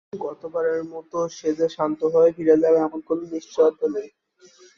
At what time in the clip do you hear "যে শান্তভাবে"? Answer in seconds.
1.59-2.29